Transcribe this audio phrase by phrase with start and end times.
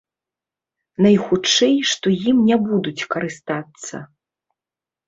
[1.05, 4.05] Найхутчэй, што ім не будуць карыстацца.